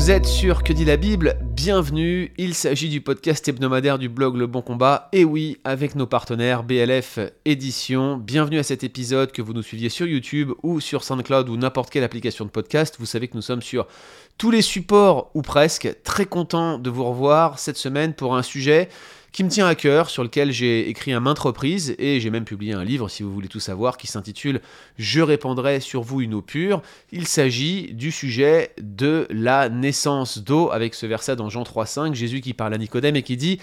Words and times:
Vous 0.00 0.10
êtes 0.10 0.24
sur 0.24 0.62
Que 0.62 0.72
dit 0.72 0.86
la 0.86 0.96
Bible 0.96 1.36
Bienvenue, 1.42 2.32
il 2.38 2.54
s'agit 2.54 2.88
du 2.88 3.02
podcast 3.02 3.46
hebdomadaire 3.46 3.98
du 3.98 4.08
blog 4.08 4.34
Le 4.34 4.46
Bon 4.46 4.62
Combat, 4.62 5.10
et 5.12 5.26
oui, 5.26 5.58
avec 5.62 5.94
nos 5.94 6.06
partenaires 6.06 6.62
BLF 6.62 7.18
Édition. 7.44 8.16
Bienvenue 8.16 8.58
à 8.58 8.62
cet 8.62 8.82
épisode, 8.82 9.30
que 9.30 9.42
vous 9.42 9.52
nous 9.52 9.60
suiviez 9.60 9.90
sur 9.90 10.06
YouTube 10.06 10.52
ou 10.62 10.80
sur 10.80 11.04
SoundCloud 11.04 11.50
ou 11.50 11.58
n'importe 11.58 11.90
quelle 11.90 12.02
application 12.02 12.46
de 12.46 12.50
podcast. 12.50 12.96
Vous 12.98 13.04
savez 13.04 13.28
que 13.28 13.36
nous 13.36 13.42
sommes 13.42 13.60
sur 13.60 13.86
tous 14.38 14.50
les 14.50 14.62
supports 14.62 15.30
ou 15.34 15.42
presque. 15.42 15.94
Très 16.02 16.24
content 16.24 16.78
de 16.78 16.88
vous 16.88 17.04
revoir 17.04 17.58
cette 17.58 17.76
semaine 17.76 18.14
pour 18.14 18.34
un 18.34 18.42
sujet 18.42 18.88
qui 19.32 19.44
me 19.44 19.48
tient 19.48 19.66
à 19.66 19.74
cœur, 19.74 20.10
sur 20.10 20.22
lequel 20.22 20.52
j'ai 20.52 20.88
écrit 20.88 21.12
à 21.12 21.20
maintes 21.20 21.38
reprises, 21.38 21.94
et 21.98 22.20
j'ai 22.20 22.30
même 22.30 22.44
publié 22.44 22.72
un 22.72 22.84
livre, 22.84 23.08
si 23.08 23.22
vous 23.22 23.32
voulez 23.32 23.48
tout 23.48 23.60
savoir, 23.60 23.96
qui 23.96 24.06
s'intitule 24.06 24.60
Je 24.98 25.20
répandrai 25.20 25.80
sur 25.80 26.02
vous 26.02 26.20
une 26.20 26.34
eau 26.34 26.42
pure. 26.42 26.82
Il 27.12 27.26
s'agit 27.26 27.92
du 27.94 28.10
sujet 28.10 28.72
de 28.80 29.26
la 29.30 29.68
naissance 29.68 30.38
d'eau, 30.38 30.70
avec 30.72 30.94
ce 30.94 31.06
verset 31.06 31.36
dans 31.36 31.48
Jean 31.48 31.62
3.5, 31.62 32.14
Jésus 32.14 32.40
qui 32.40 32.54
parle 32.54 32.74
à 32.74 32.78
Nicodème 32.78 33.16
et 33.16 33.22
qui 33.22 33.36
dit 33.36 33.60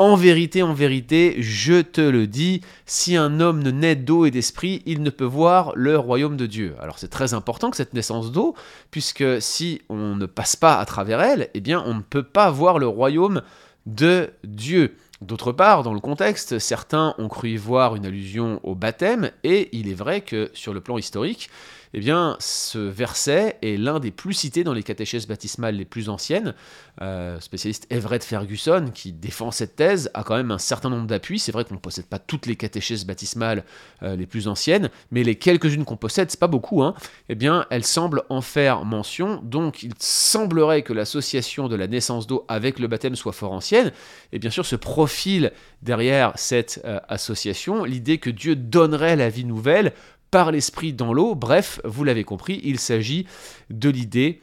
en 0.00 0.16
vérité, 0.16 0.62
en 0.62 0.72
vérité, 0.72 1.36
je 1.40 1.82
te 1.82 2.00
le 2.00 2.26
dis, 2.26 2.62
si 2.86 3.16
un 3.16 3.38
homme 3.38 3.62
ne 3.62 3.70
naît 3.70 3.96
d'eau 3.96 4.24
et 4.24 4.30
d'esprit, 4.30 4.82
il 4.86 5.02
ne 5.02 5.10
peut 5.10 5.26
voir 5.26 5.72
le 5.76 5.98
royaume 5.98 6.38
de 6.38 6.46
Dieu. 6.46 6.74
Alors 6.80 6.98
c'est 6.98 7.08
très 7.10 7.34
important 7.34 7.70
que 7.70 7.76
cette 7.76 7.92
naissance 7.92 8.32
d'eau, 8.32 8.54
puisque 8.90 9.42
si 9.42 9.82
on 9.90 10.16
ne 10.16 10.24
passe 10.24 10.56
pas 10.56 10.78
à 10.78 10.86
travers 10.86 11.20
elle, 11.20 11.50
eh 11.52 11.60
bien 11.60 11.82
on 11.84 11.92
ne 11.92 12.00
peut 12.00 12.22
pas 12.22 12.50
voir 12.50 12.78
le 12.78 12.86
royaume 12.86 13.42
de 13.84 14.30
Dieu. 14.42 14.96
D'autre 15.20 15.52
part, 15.52 15.82
dans 15.82 15.92
le 15.92 16.00
contexte, 16.00 16.58
certains 16.58 17.14
ont 17.18 17.28
cru 17.28 17.50
y 17.50 17.56
voir 17.56 17.94
une 17.94 18.06
allusion 18.06 18.58
au 18.62 18.74
baptême, 18.74 19.30
et 19.44 19.68
il 19.72 19.88
est 19.88 19.94
vrai 19.94 20.22
que 20.22 20.50
sur 20.54 20.72
le 20.72 20.80
plan 20.80 20.96
historique, 20.96 21.50
eh 21.92 21.98
bien, 21.98 22.36
ce 22.38 22.78
verset 22.78 23.58
est 23.62 23.76
l'un 23.76 23.98
des 23.98 24.12
plus 24.12 24.34
cités 24.34 24.62
dans 24.62 24.72
les 24.72 24.84
catéchèses 24.84 25.26
baptismales 25.26 25.74
les 25.74 25.84
plus 25.84 26.08
anciennes. 26.08 26.54
Euh, 27.02 27.40
spécialiste 27.40 27.86
Everett 27.90 28.22
Ferguson, 28.22 28.90
qui 28.94 29.12
défend 29.12 29.50
cette 29.50 29.74
thèse, 29.74 30.08
a 30.14 30.22
quand 30.22 30.36
même 30.36 30.52
un 30.52 30.58
certain 30.58 30.88
nombre 30.88 31.08
d'appuis. 31.08 31.40
C'est 31.40 31.50
vrai 31.50 31.64
qu'on 31.64 31.74
ne 31.74 31.80
possède 31.80 32.06
pas 32.06 32.20
toutes 32.20 32.46
les 32.46 32.54
catéchèses 32.54 33.04
baptismales 33.04 33.64
euh, 34.04 34.14
les 34.14 34.26
plus 34.26 34.46
anciennes, 34.46 34.88
mais 35.10 35.24
les 35.24 35.34
quelques-unes 35.34 35.84
qu'on 35.84 35.96
possède, 35.96 36.30
c'est 36.30 36.38
pas 36.38 36.46
beaucoup, 36.46 36.82
hein, 36.84 36.94
eh 37.28 37.34
bien, 37.34 37.66
elles 37.70 37.84
semblent 37.84 38.22
en 38.28 38.40
faire 38.40 38.84
mention. 38.84 39.40
Donc, 39.42 39.82
il 39.82 39.94
semblerait 39.98 40.82
que 40.82 40.92
l'association 40.92 41.66
de 41.66 41.74
la 41.74 41.88
naissance 41.88 42.28
d'eau 42.28 42.44
avec 42.46 42.78
le 42.78 42.86
baptême 42.86 43.16
soit 43.16 43.32
fort 43.32 43.52
ancienne. 43.52 43.90
Et 44.32 44.38
bien 44.38 44.50
sûr, 44.50 44.64
ce 44.64 44.76
profil 45.10 45.50
derrière 45.82 46.32
cette 46.36 46.82
euh, 46.84 47.00
association, 47.08 47.82
l'idée 47.82 48.18
que 48.18 48.30
Dieu 48.30 48.54
donnerait 48.54 49.16
la 49.16 49.28
vie 49.28 49.44
nouvelle 49.44 49.92
par 50.30 50.52
l'esprit 50.52 50.92
dans 50.92 51.12
l'eau. 51.12 51.34
Bref, 51.34 51.80
vous 51.82 52.04
l'avez 52.04 52.22
compris, 52.22 52.60
il 52.62 52.78
s'agit 52.78 53.26
de 53.70 53.90
l'idée 53.90 54.40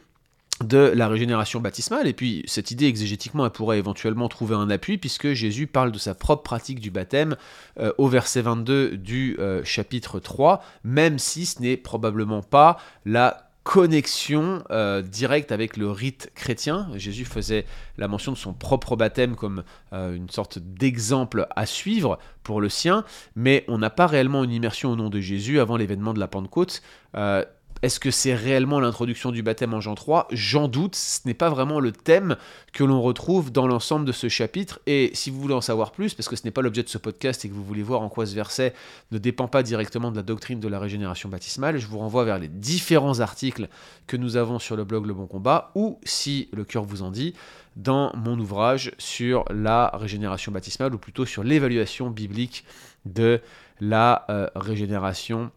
de 0.62 0.92
la 0.94 1.08
régénération 1.08 1.60
baptismale, 1.60 2.06
et 2.06 2.12
puis 2.12 2.42
cette 2.46 2.70
idée 2.70 2.84
exégétiquement 2.84 3.46
elle 3.46 3.50
pourrait 3.50 3.78
éventuellement 3.78 4.28
trouver 4.28 4.56
un 4.56 4.68
appui, 4.68 4.98
puisque 4.98 5.32
Jésus 5.32 5.66
parle 5.66 5.90
de 5.90 5.98
sa 5.98 6.14
propre 6.14 6.42
pratique 6.42 6.80
du 6.80 6.90
baptême 6.90 7.36
euh, 7.80 7.90
au 7.96 8.08
verset 8.08 8.42
22 8.42 8.98
du 8.98 9.36
euh, 9.38 9.64
chapitre 9.64 10.20
3, 10.20 10.62
même 10.84 11.18
si 11.18 11.46
ce 11.46 11.62
n'est 11.62 11.78
probablement 11.78 12.42
pas 12.42 12.76
la 13.06 13.47
connexion 13.68 14.64
euh, 14.70 15.02
directe 15.02 15.52
avec 15.52 15.76
le 15.76 15.90
rite 15.90 16.32
chrétien. 16.34 16.88
Jésus 16.94 17.26
faisait 17.26 17.66
la 17.98 18.08
mention 18.08 18.32
de 18.32 18.38
son 18.38 18.54
propre 18.54 18.96
baptême 18.96 19.36
comme 19.36 19.62
euh, 19.92 20.16
une 20.16 20.30
sorte 20.30 20.58
d'exemple 20.58 21.46
à 21.54 21.66
suivre 21.66 22.18
pour 22.44 22.62
le 22.62 22.70
sien, 22.70 23.04
mais 23.36 23.66
on 23.68 23.76
n'a 23.76 23.90
pas 23.90 24.06
réellement 24.06 24.42
une 24.42 24.52
immersion 24.52 24.90
au 24.90 24.96
nom 24.96 25.10
de 25.10 25.20
Jésus 25.20 25.60
avant 25.60 25.76
l'événement 25.76 26.14
de 26.14 26.18
la 26.18 26.28
Pentecôte. 26.28 26.80
Euh, 27.14 27.44
est-ce 27.82 28.00
que 28.00 28.10
c'est 28.10 28.34
réellement 28.34 28.80
l'introduction 28.80 29.30
du 29.30 29.42
baptême 29.42 29.74
en 29.74 29.80
Jean 29.80 29.94
3 29.94 30.28
J'en 30.32 30.68
doute, 30.68 30.96
ce 30.96 31.20
n'est 31.26 31.34
pas 31.34 31.48
vraiment 31.48 31.80
le 31.80 31.92
thème 31.92 32.36
que 32.72 32.84
l'on 32.84 33.00
retrouve 33.00 33.52
dans 33.52 33.66
l'ensemble 33.66 34.04
de 34.04 34.12
ce 34.12 34.28
chapitre. 34.28 34.80
Et 34.86 35.10
si 35.14 35.30
vous 35.30 35.40
voulez 35.40 35.54
en 35.54 35.60
savoir 35.60 35.92
plus, 35.92 36.14
parce 36.14 36.28
que 36.28 36.36
ce 36.36 36.44
n'est 36.44 36.50
pas 36.50 36.62
l'objet 36.62 36.82
de 36.82 36.88
ce 36.88 36.98
podcast 36.98 37.44
et 37.44 37.48
que 37.48 37.54
vous 37.54 37.64
voulez 37.64 37.82
voir 37.82 38.02
en 38.02 38.08
quoi 38.08 38.26
ce 38.26 38.34
verset 38.34 38.74
ne 39.12 39.18
dépend 39.18 39.48
pas 39.48 39.62
directement 39.62 40.10
de 40.10 40.16
la 40.16 40.22
doctrine 40.22 40.60
de 40.60 40.68
la 40.68 40.78
régénération 40.78 41.28
baptismale, 41.28 41.78
je 41.78 41.86
vous 41.86 41.98
renvoie 41.98 42.24
vers 42.24 42.38
les 42.38 42.48
différents 42.48 43.20
articles 43.20 43.68
que 44.06 44.16
nous 44.16 44.36
avons 44.36 44.58
sur 44.58 44.76
le 44.76 44.84
blog 44.84 45.06
Le 45.06 45.14
Bon 45.14 45.26
Combat, 45.26 45.70
ou 45.74 45.98
si 46.04 46.48
le 46.52 46.64
cœur 46.64 46.84
vous 46.84 47.02
en 47.02 47.10
dit, 47.10 47.34
dans 47.76 48.12
mon 48.16 48.38
ouvrage 48.38 48.92
sur 48.98 49.44
la 49.50 49.90
régénération 49.94 50.50
baptismale, 50.50 50.94
ou 50.94 50.98
plutôt 50.98 51.26
sur 51.26 51.44
l'évaluation 51.44 52.10
biblique 52.10 52.64
de 53.04 53.40
la 53.80 54.24
euh, 54.30 54.48
régénération 54.56 55.38
baptismale. 55.38 55.52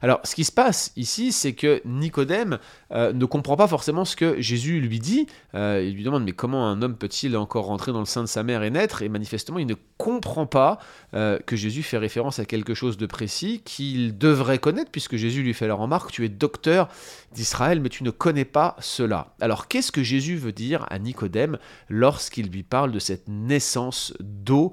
Alors, 0.00 0.20
ce 0.24 0.34
qui 0.34 0.44
se 0.44 0.52
passe 0.52 0.92
ici, 0.96 1.32
c'est 1.32 1.52
que 1.52 1.80
Nicodème 1.84 2.58
euh, 2.90 3.12
ne 3.12 3.24
comprend 3.24 3.56
pas 3.56 3.68
forcément 3.68 4.04
ce 4.04 4.16
que 4.16 4.40
Jésus 4.40 4.80
lui 4.80 4.98
dit. 4.98 5.26
Euh, 5.54 5.82
il 5.86 5.94
lui 5.94 6.04
demande 6.04 6.24
mais 6.24 6.32
comment 6.32 6.68
un 6.68 6.82
homme 6.82 6.96
peut-il 6.96 7.36
encore 7.36 7.66
rentrer 7.66 7.92
dans 7.92 8.00
le 8.00 8.06
sein 8.06 8.22
de 8.22 8.28
sa 8.28 8.42
mère 8.42 8.62
et 8.62 8.70
naître? 8.70 9.02
Et 9.02 9.08
manifestement, 9.08 9.58
il 9.58 9.66
ne 9.66 9.76
comprend 9.98 10.46
pas 10.46 10.78
euh, 11.14 11.38
que 11.46 11.56
Jésus 11.56 11.82
fait 11.82 11.98
référence 11.98 12.38
à 12.38 12.44
quelque 12.44 12.74
chose 12.74 12.96
de 12.96 13.06
précis 13.06 13.62
qu'il 13.64 14.18
devrait 14.18 14.58
connaître, 14.58 14.90
puisque 14.90 15.16
Jésus 15.16 15.42
lui 15.42 15.54
fait 15.54 15.68
la 15.68 15.74
remarque 15.74 16.10
tu 16.10 16.24
es 16.24 16.28
docteur 16.28 16.88
d'Israël, 17.32 17.80
mais 17.80 17.88
tu 17.88 18.04
ne 18.04 18.10
connais 18.10 18.44
pas 18.44 18.76
cela. 18.80 19.34
Alors, 19.40 19.68
qu'est-ce 19.68 19.92
que 19.92 20.02
Jésus 20.02 20.36
veut 20.36 20.52
dire 20.52 20.86
à 20.90 20.98
Nicodème 20.98 21.58
lorsqu'il 21.88 22.48
lui 22.48 22.62
parle 22.62 22.92
de 22.92 22.98
cette 22.98 23.28
naissance 23.28 24.12
d'eau 24.20 24.72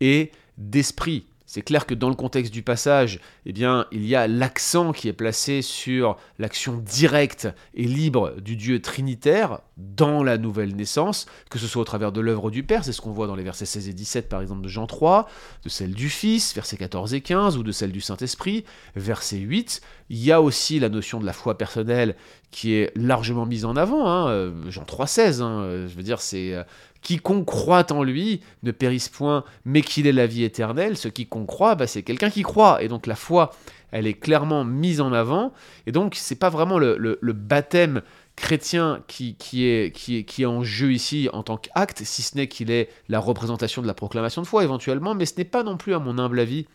et 0.00 0.30
d'esprit? 0.56 1.26
C'est 1.52 1.62
clair 1.62 1.84
que 1.84 1.94
dans 1.94 2.10
le 2.10 2.14
contexte 2.14 2.52
du 2.52 2.62
passage, 2.62 3.18
eh 3.44 3.52
bien, 3.52 3.86
il 3.90 4.06
y 4.06 4.14
a 4.14 4.28
l'accent 4.28 4.92
qui 4.92 5.08
est 5.08 5.12
placé 5.12 5.62
sur 5.62 6.16
l'action 6.38 6.76
directe 6.76 7.48
et 7.74 7.86
libre 7.86 8.36
du 8.40 8.54
Dieu 8.54 8.80
trinitaire 8.80 9.58
dans 9.76 10.22
la 10.22 10.38
nouvelle 10.38 10.76
naissance, 10.76 11.26
que 11.50 11.58
ce 11.58 11.66
soit 11.66 11.82
au 11.82 11.84
travers 11.84 12.12
de 12.12 12.20
l'œuvre 12.20 12.52
du 12.52 12.62
Père, 12.62 12.84
c'est 12.84 12.92
ce 12.92 13.00
qu'on 13.00 13.10
voit 13.10 13.26
dans 13.26 13.34
les 13.34 13.42
versets 13.42 13.66
16 13.66 13.88
et 13.88 13.92
17 13.92 14.28
par 14.28 14.40
exemple 14.40 14.60
de 14.60 14.68
Jean 14.68 14.86
3, 14.86 15.28
de 15.64 15.68
celle 15.68 15.92
du 15.92 16.08
Fils, 16.08 16.54
versets 16.54 16.76
14 16.76 17.14
et 17.14 17.20
15, 17.20 17.56
ou 17.56 17.64
de 17.64 17.72
celle 17.72 17.90
du 17.90 18.00
Saint-Esprit, 18.00 18.64
verset 18.94 19.38
8. 19.38 19.80
Il 20.08 20.18
y 20.18 20.30
a 20.30 20.40
aussi 20.40 20.78
la 20.78 20.88
notion 20.88 21.18
de 21.18 21.26
la 21.26 21.32
foi 21.32 21.58
personnelle 21.58 22.14
qui 22.50 22.74
est 22.74 22.92
largement 22.96 23.46
mise 23.46 23.64
en 23.64 23.76
avant, 23.76 24.08
hein, 24.08 24.28
euh, 24.28 24.70
Jean 24.70 24.84
3, 24.84 25.06
16, 25.06 25.42
hein, 25.42 25.60
euh, 25.60 25.88
je 25.88 25.94
veux 25.96 26.02
dire, 26.02 26.20
c'est 26.20 26.54
euh, 26.54 26.64
Quiconque 27.02 27.46
croit 27.46 27.90
en 27.92 28.02
lui 28.02 28.40
ne 28.62 28.72
périsse 28.72 29.08
point, 29.08 29.44
mais 29.64 29.82
qu'il 29.82 30.06
ait 30.06 30.12
la 30.12 30.26
vie 30.26 30.44
éternelle. 30.44 30.96
Ce 30.96 31.08
quiconque 31.08 31.46
croit, 31.46 31.74
bah, 31.74 31.86
c'est 31.86 32.02
quelqu'un 32.02 32.30
qui 32.30 32.42
croit. 32.42 32.82
Et 32.82 32.88
donc 32.88 33.06
la 33.06 33.16
foi, 33.16 33.52
elle 33.90 34.06
est 34.06 34.14
clairement 34.14 34.64
mise 34.64 35.00
en 35.00 35.12
avant. 35.12 35.52
Et 35.86 35.92
donc 35.92 36.14
c'est 36.14 36.36
pas 36.36 36.50
vraiment 36.50 36.78
le, 36.78 37.18
baptême 37.32 38.02
chrétien 38.36 39.02
qui, 39.06 39.36
est, 39.64 40.44
en 40.44 40.62
jeu 40.62 40.92
ici 40.92 41.28
en 41.32 41.42
tant 41.42 41.56
qu'acte, 41.56 42.02
si 42.04 42.22
ce 42.22 42.36
n'est 42.36 42.48
qu'il 42.48 42.70
est 42.70 42.88
la 43.08 43.18
représentation 43.18 43.82
de 43.82 43.86
la 43.86 43.94
proclamation 43.94 44.42
de 44.42 44.46
foi 44.46 44.64
éventuellement, 44.64 45.14
mais 45.14 45.26
ce 45.26 45.34
n'est 45.36 45.44
pas 45.44 45.62
non 45.62 45.76
plus, 45.76 45.94
à 45.94 45.98
mon 45.98 46.18
humble 46.18 46.40
avis, 46.40 46.66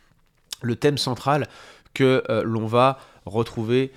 le 0.61 0.75
thème 0.75 0.97
central 0.97 1.47
que 1.93 2.23
euh, 2.29 2.43
l'on 2.43 2.65
va 2.65 2.99
retrouver 3.25 3.91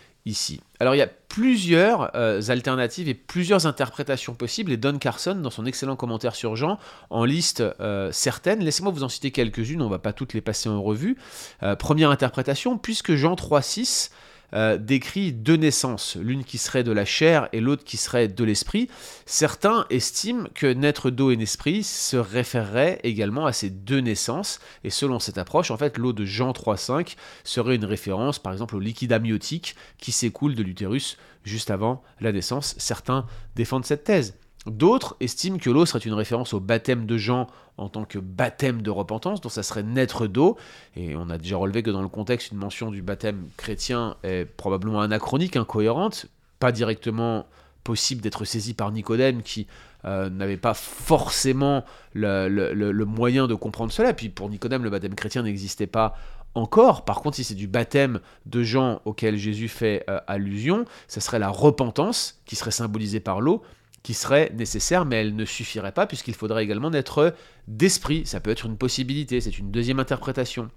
Alors 0.80 0.94
il 0.94 0.98
y 0.98 1.02
a 1.02 1.08
plusieurs 1.28 2.10
euh, 2.14 2.40
alternatives 2.48 3.08
et 3.08 3.14
plusieurs 3.14 3.66
interprétations 3.66 4.34
possibles, 4.34 4.72
et 4.72 4.76
Don 4.76 4.98
Carson, 4.98 5.34
dans 5.34 5.50
son 5.50 5.66
excellent 5.66 5.96
commentaire 5.96 6.34
sur 6.34 6.56
Jean, 6.56 6.78
en 7.10 7.24
liste 7.24 7.62
euh, 7.80 8.10
certaines. 8.12 8.60
Laissez-moi 8.60 8.92
vous 8.92 9.04
en 9.04 9.08
citer 9.08 9.30
quelques-unes, 9.30 9.82
on 9.82 9.86
ne 9.86 9.90
va 9.90 9.98
pas 9.98 10.12
toutes 10.12 10.34
les 10.34 10.40
passer 10.40 10.68
en 10.68 10.82
revue. 10.82 11.16
Euh, 11.62 11.76
première 11.76 12.10
interprétation, 12.10 12.78
puisque 12.78 13.14
Jean 13.14 13.34
3.6 13.34 14.10
euh, 14.54 14.78
décrit 14.78 15.32
deux 15.32 15.56
naissances, 15.56 16.16
l'une 16.16 16.44
qui 16.44 16.58
serait 16.58 16.84
de 16.84 16.92
la 16.92 17.04
chair 17.04 17.48
et 17.52 17.60
l'autre 17.60 17.84
qui 17.84 17.96
serait 17.96 18.28
de 18.28 18.44
l'esprit. 18.44 18.88
Certains 19.26 19.86
estiment 19.90 20.48
que 20.54 20.66
naître 20.66 21.10
d'eau 21.10 21.30
et 21.30 21.36
d'esprit 21.36 21.82
se 21.82 22.16
référerait 22.16 23.00
également 23.02 23.46
à 23.46 23.52
ces 23.52 23.70
deux 23.70 24.00
naissances, 24.00 24.60
et 24.84 24.90
selon 24.90 25.18
cette 25.18 25.38
approche, 25.38 25.70
en 25.70 25.76
fait, 25.76 25.98
l'eau 25.98 26.12
de 26.12 26.24
Jean 26.24 26.52
3.5 26.52 27.16
serait 27.44 27.76
une 27.76 27.84
référence, 27.84 28.38
par 28.38 28.52
exemple, 28.52 28.76
au 28.76 28.80
liquide 28.80 29.12
amniotique 29.12 29.76
qui 29.98 30.12
s'écoule 30.12 30.54
de 30.54 30.62
l'utérus 30.62 31.18
juste 31.44 31.70
avant 31.70 32.02
la 32.20 32.32
naissance. 32.32 32.74
Certains 32.78 33.26
défendent 33.54 33.84
cette 33.84 34.04
thèse. 34.04 34.34
D'autres 34.70 35.16
estiment 35.20 35.58
que 35.58 35.70
l'eau 35.70 35.86
serait 35.86 35.98
une 36.00 36.14
référence 36.14 36.52
au 36.52 36.60
baptême 36.60 37.06
de 37.06 37.16
Jean 37.16 37.46
en 37.76 37.88
tant 37.88 38.04
que 38.04 38.18
baptême 38.18 38.82
de 38.82 38.90
repentance, 38.90 39.40
dont 39.40 39.48
ça 39.48 39.62
serait 39.62 39.82
naître 39.82 40.26
d'eau. 40.26 40.56
Et 40.96 41.16
on 41.16 41.30
a 41.30 41.38
déjà 41.38 41.56
relevé 41.56 41.82
que 41.82 41.90
dans 41.90 42.02
le 42.02 42.08
contexte, 42.08 42.52
une 42.52 42.58
mention 42.58 42.90
du 42.90 43.02
baptême 43.02 43.48
chrétien 43.56 44.16
est 44.24 44.44
probablement 44.44 45.00
anachronique, 45.00 45.56
incohérente, 45.56 46.26
pas 46.58 46.72
directement 46.72 47.46
possible 47.84 48.20
d'être 48.20 48.44
saisie 48.44 48.74
par 48.74 48.90
Nicodème 48.92 49.42
qui 49.42 49.66
euh, 50.04 50.28
n'avait 50.28 50.56
pas 50.56 50.74
forcément 50.74 51.84
le, 52.12 53.04
moyen 53.04 53.46
de 53.46 53.54
comprendre 53.54 53.92
cela. 53.92 54.12
Puis 54.12 54.28
pour 54.28 54.50
Nicodème, 54.50 54.84
le 54.84 54.90
baptême 54.90 55.14
chrétien 55.14 55.42
n'existait 55.42 55.86
pas 55.86 56.14
encore. 56.54 57.04
Par 57.04 57.20
contre, 57.20 57.36
si 57.36 57.44
c'est 57.44 57.54
du 57.54 57.68
baptême 57.68 58.20
de 58.44 58.62
Jean 58.62 59.00
auquel 59.04 59.36
Jésus 59.36 59.68
fait 59.68 60.04
euh, 60.10 60.20
allusion, 60.26 60.84
ça 61.06 61.20
serait 61.20 61.38
la 61.38 61.48
repentance 61.48 62.40
qui 62.44 62.56
serait 62.56 62.72
symbolisée 62.72 63.20
par 63.20 63.40
l'eau 63.40 63.62
qui 64.08 64.14
serait 64.14 64.50
nécessaire, 64.56 65.04
mais 65.04 65.16
elle 65.16 65.36
ne 65.36 65.44
suffirait 65.44 65.92
pas 65.92 66.06
puisqu'il 66.06 66.32
faudrait 66.32 66.64
également 66.64 66.88
naître 66.88 67.34
d'esprit. 67.66 68.22
Ça 68.24 68.40
peut 68.40 68.50
être 68.50 68.64
une 68.64 68.78
possibilité, 68.78 69.42
c'est 69.42 69.58
une 69.58 69.70
deuxième 69.70 70.00
interprétation. 70.00 70.70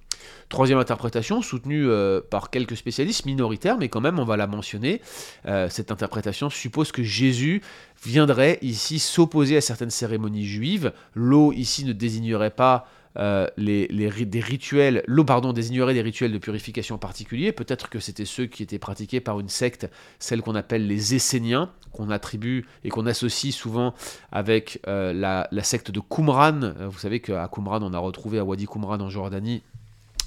Troisième 0.50 0.80
interprétation, 0.80 1.42
soutenue 1.42 1.88
euh, 1.88 2.20
par 2.30 2.50
quelques 2.50 2.76
spécialistes 2.76 3.26
minoritaires, 3.26 3.78
mais 3.78 3.88
quand 3.88 4.02
même 4.02 4.20
on 4.20 4.26
va 4.26 4.36
la 4.36 4.48
mentionner. 4.48 5.02
Euh, 5.46 5.70
cette 5.70 5.94
interprétation 5.94 6.50
suppose 6.50 6.92
que 6.92 7.04
Jésus 7.04 7.62
viendrait 8.04 8.60
ici 8.62 9.00
s'opposer 9.00 9.56
à 9.56 9.62
certaines 9.62 9.92
cérémonies 9.92 10.46
juives. 10.46 10.92
L'eau 11.16 11.54
ici 11.54 11.86
ne 11.86 11.94
désignerait 11.94 12.52
pas 12.52 12.86
euh, 13.18 13.48
les, 13.58 13.88
des 13.88 14.40
rituels, 14.40 15.04
l'eau 15.08 15.24
pardon 15.24 15.54
des 15.54 16.02
rituels 16.02 16.32
de 16.32 16.38
purification 16.38 16.98
particuliers. 16.98 17.52
Peut-être 17.52 17.90
que 17.90 18.00
c'était 18.00 18.26
ceux 18.26 18.46
qui 18.46 18.64
étaient 18.64 18.80
pratiqués 18.80 19.20
par 19.20 19.40
une 19.40 19.50
secte, 19.50 19.90
celle 20.20 20.42
qu'on 20.42 20.56
appelle 20.56 20.88
les 20.88 21.16
Esséniens, 21.16 21.72
qu'on 21.92 22.10
attribue 22.10 22.66
et 22.84 22.90
qu'on 22.90 23.06
associe 23.06 23.54
souvent 23.54 23.94
avec 24.32 24.80
la, 24.86 25.48
la, 25.52 25.64
secte 25.64 25.92
de 25.92 26.00
Qumran. 26.00 26.74
Vous 26.90 27.00
savez 27.00 27.20
qu'à 27.20 27.50
Qumran, 27.54 27.82
on 27.82 27.94
a 27.94 28.00
retrouvé 28.00 28.40
à 28.40 28.46
Wadi 28.46 28.66
Qumran 28.66 29.00
en 29.00 29.10
Jordanie 29.10 29.64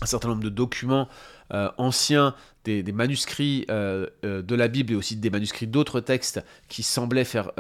un 0.05 0.06
certain 0.06 0.29
nombre 0.29 0.45
de 0.45 0.51
documents 0.51 1.09
euh, 1.53 1.71
anciens, 1.79 2.35
des, 2.65 2.83
manuscrits 2.93 3.67
euh, 3.71 4.06
euh, 4.25 4.41
de 4.41 4.55
la 4.55 4.69
Bible 4.69 4.95
et 4.95 4.97
aussi 4.97 5.17
des 5.17 5.29
manuscrits 5.29 5.67
d'autres 5.67 6.01
textes 6.01 6.43
qui 6.69 6.83
semblaient 6.83 7.25
faire 7.25 7.51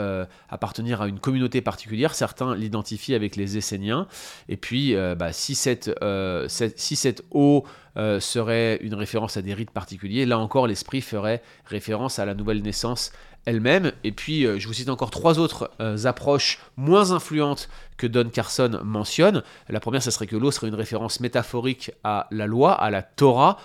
appartenir 0.48 1.02
à 1.02 1.08
une 1.08 1.20
communauté 1.20 1.60
particulière. 1.60 2.14
Certains 2.14 2.54
l'identifient 2.54 3.14
avec 3.14 3.36
les 3.36 3.58
Esséniens. 3.58 4.06
Et 4.48 4.56
puis, 4.56 4.94
bah, 5.18 5.32
si, 5.32 5.54
si 5.54 6.96
cette 6.96 7.22
eau 7.30 7.64
serait 7.96 8.78
une 8.82 8.94
référence 8.94 9.36
à 9.36 9.42
des 9.42 9.52
rites 9.52 9.70
particuliers, 9.70 10.24
là 10.24 10.38
encore, 10.38 10.66
l'esprit 10.66 11.02
ferait 11.02 11.42
référence 11.66 12.18
à 12.18 12.24
la 12.24 12.34
nouvelle 12.34 12.62
naissance 12.62 13.12
elle-même. 13.46 13.92
Et 14.02 14.12
puis, 14.12 14.46
euh, 14.46 14.58
je 14.58 14.66
vous 14.66 14.74
cite 14.74 14.88
encore 14.88 15.10
trois 15.10 15.38
autres 15.38 15.70
euh, 15.80 16.04
approches 16.04 16.60
moins 16.76 17.12
influentes 17.12 17.68
que 17.96 18.06
Don 18.06 18.28
Carson 18.28 18.80
mentionne. 18.84 19.42
La 19.68 19.80
première, 19.80 20.02
ce 20.02 20.10
serait 20.10 20.26
que 20.26 20.36
l'eau 20.36 20.50
serait 20.50 20.68
une 20.68 20.74
référence 20.74 21.20
métaphorique 21.20 21.92
à 22.02 22.26
la 22.30 22.46
loi, 22.46 22.72
à 22.72 22.90
la 22.90 23.02
Torah, 23.02 23.58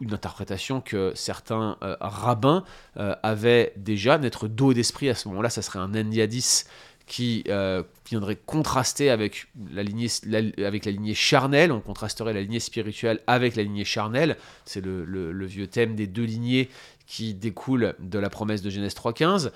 une 0.00 0.14
interprétation 0.14 0.80
que 0.80 1.12
certains 1.14 1.76
euh, 1.82 1.96
rabbins 2.00 2.64
avaient 2.96 3.72
déjà, 3.76 4.16
naître 4.16 4.48
d'eau 4.48 4.72
d'esprit 4.72 5.10
à 5.10 5.14
ce 5.14 5.28
moment-là, 5.28 5.50
ça 5.50 5.60
serait 5.60 5.78
un 5.78 5.94
endiadis 5.94 6.64
qui 7.06 7.44
viendrait 8.08 8.36
contraster 8.36 9.10
avec 9.10 9.46
la, 9.72 9.82
lignée, 9.82 10.08
avec 10.64 10.86
la 10.86 10.92
lignée 10.92 11.14
charnelle, 11.14 11.72
on 11.72 11.80
contrasterait 11.80 12.32
la 12.32 12.40
lignée 12.40 12.60
spirituelle 12.60 13.20
avec 13.26 13.56
la 13.56 13.62
lignée 13.62 13.84
charnelle, 13.84 14.36
c'est 14.64 14.82
le, 14.82 15.46
vieux 15.46 15.66
thème 15.66 15.94
des 15.94 16.06
deux 16.06 16.24
lignées 16.24 16.70
qui 17.06 17.34
découle 17.34 17.94
de 17.98 18.18
la 18.18 18.30
promesse 18.30 18.62
de 18.62 18.70
Genèse 18.70 18.94
3.15. 18.94 19.50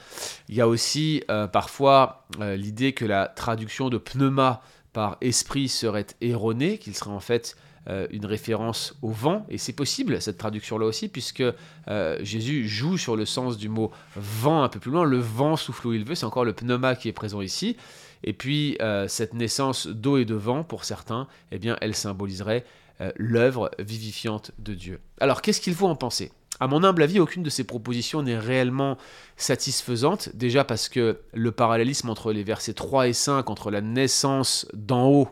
Il 0.49 0.55
y 0.55 0.61
a 0.61 0.69
aussi 0.69 1.23
euh, 1.31 1.47
parfois 1.47 2.27
euh, 2.41 2.57
l'idée 2.57 2.93
que 2.93 3.05
la 3.05 3.27
traduction 3.27 3.89
de 3.89 3.99
pneuma 3.99 4.63
par 4.93 5.17
esprit 5.21 5.69
serait 5.69 6.07
erronée, 6.21 6.79
qu'il 6.79 6.95
serait 6.95 7.11
en 7.11 7.21
fait 7.21 7.57
euh, 7.89 8.07
une 8.11 8.27
référence 8.27 8.97
au 9.01 9.11
vent, 9.11 9.47
et 9.49 9.57
c'est 9.57 9.73
possible 9.73 10.21
cette 10.21 10.39
traduction-là 10.39 10.85
aussi, 10.85 11.09
puisque 11.09 11.45
Jésus 12.21 12.69
joue 12.69 12.99
sur 12.99 13.17
le 13.17 13.25
sens 13.25 13.57
du 13.57 13.69
mot 13.69 13.91
vent 14.17 14.63
un 14.63 14.69
peu 14.69 14.81
plus 14.81 14.91
loin, 14.91 15.05
le 15.05 15.19
vent 15.19 15.57
souffle 15.57 15.87
où 15.89 15.93
il 15.95 16.05
veut, 16.05 16.15
c'est 16.15 16.27
encore 16.27 16.45
le 16.45 16.53
pneuma 16.53 16.97
qui 16.97 17.09
est 17.09 17.13
présent 17.13 17.41
ici, 17.41 17.77
et 18.25 18.33
puis 18.33 18.77
cette 19.07 19.33
naissance 19.33 19.87
d'eau 19.87 20.19
et 20.19 20.25
de 20.25 20.35
vent, 20.35 20.65
pour 20.65 20.85
certains, 20.85 21.29
eh 21.51 21.59
bien, 21.59 21.77
elle 21.81 21.95
symboliserait 21.95 22.65
l'œuvre 23.17 23.71
vivifiante 23.79 24.51
de 24.59 24.75
Dieu. 24.75 25.01
Alors 25.21 25.41
qu'est-ce 25.41 25.61
qu'il 25.61 25.75
faut 25.75 25.87
en 25.87 25.97
penser? 25.97 26.33
À 26.61 26.67
mon 26.67 26.83
humble 26.83 27.03
avis, 27.03 27.21
aucune 27.21 27.43
de 27.43 27.51
ces 27.51 27.65
propositions 27.65 28.23
n'est 28.23 28.39
réellement 28.39 28.99
satisfaisante, 29.37 30.31
déjà 30.35 30.65
parce 30.65 30.89
que 30.89 31.21
le 31.33 31.53
parallélisme 31.53 32.11
entre 32.11 32.33
les 32.33 32.43
versets 32.43 32.75
3 32.75 33.09
et 33.09 33.13
5, 33.13 33.49
entre 33.51 33.71
la 33.71 33.81
naissance 33.81 34.67
d'en 34.75 35.07
haut 35.07 35.29